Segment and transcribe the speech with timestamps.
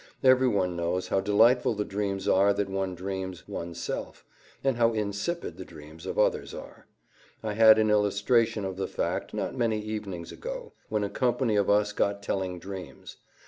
[0.23, 4.25] Everyone knows how delightful the dreams are that one dreams one's self,
[4.63, 6.87] and how insipid the dreams of others are.
[7.43, 11.69] I had an illustration of the fact, not many evenings ago, when a company of
[11.69, 13.17] us got telling dreams.